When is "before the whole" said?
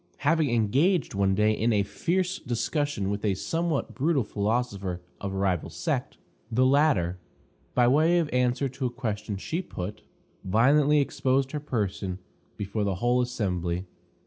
12.57-13.21